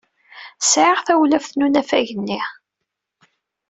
Sɛiɣ 0.71 0.99
tawlaf 1.07 1.47
n 1.53 1.63
unafag-nni. 1.65 2.41